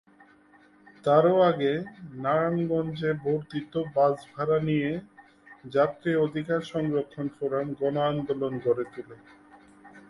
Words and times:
তারও 1.05 1.35
আগে 1.49 1.73
নারায়ণগঞ্জে 2.15 3.11
বর্ধিত 3.23 3.73
বাসভাড়া 3.95 4.57
নিয়ে 4.67 4.89
যাত্রী-অধিকার 5.69 6.61
সংরক্ষণ 6.71 7.25
ফোরাম 7.35 7.67
গণ-আন্দোলন 7.79 8.53
গড়ে 8.65 8.85
তোলে। 8.93 9.17